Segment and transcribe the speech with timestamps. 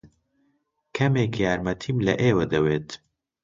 [0.95, 2.89] کەمێک یارمەتیم لە ئێوە دەوێت.